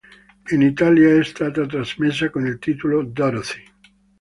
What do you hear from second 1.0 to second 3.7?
è stata trasmessa con il titolo "Dorothy".